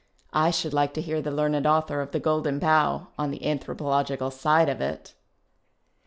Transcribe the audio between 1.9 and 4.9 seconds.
of" The Golden Bough" on the anthropological side of